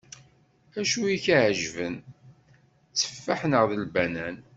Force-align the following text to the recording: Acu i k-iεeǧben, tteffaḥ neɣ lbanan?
Acu 0.79 1.01
i 1.07 1.17
k-iεeǧben, 1.23 1.95
tteffaḥ 2.03 3.41
neɣ 3.45 3.63
lbanan? 3.83 4.35